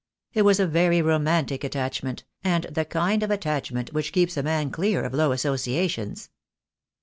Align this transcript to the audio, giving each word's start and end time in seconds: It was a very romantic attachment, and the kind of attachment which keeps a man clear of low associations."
It 0.33 0.41
was 0.41 0.59
a 0.59 0.65
very 0.65 0.99
romantic 0.99 1.63
attachment, 1.63 2.23
and 2.43 2.63
the 2.63 2.85
kind 2.85 3.21
of 3.21 3.29
attachment 3.29 3.93
which 3.93 4.11
keeps 4.11 4.35
a 4.35 4.41
man 4.41 4.71
clear 4.71 5.03
of 5.03 5.13
low 5.13 5.31
associations." 5.31 6.31